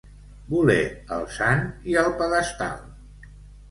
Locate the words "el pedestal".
2.07-2.85